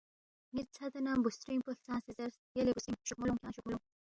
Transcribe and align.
نِ٘ت 0.53 0.67
ژھدے 0.77 0.99
نہ 1.05 1.11
بُوسترِنگ 1.23 1.61
پو 1.65 1.71
ہلژانگسے 1.73 2.11
زیرس، 2.17 2.35
یلے 2.55 2.71
بُوسترِنگ، 2.75 3.03
شوخمو 3.07 3.25
لونگ 3.27 3.39
کھیانگ 3.39 3.55
شوخمو 3.55 3.71
لونگ 3.71 3.83